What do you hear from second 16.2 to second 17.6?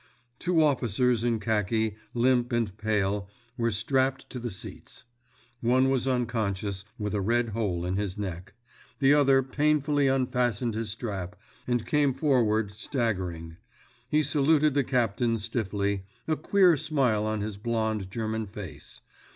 a queer smile on his